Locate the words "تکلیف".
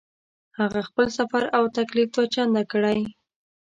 1.77-2.09